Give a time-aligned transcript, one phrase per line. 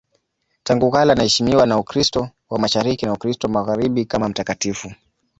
[0.63, 4.93] Tangu kale anaheshimiwa na Ukristo wa Mashariki na Ukristo wa Magharibi kama mtakatifu.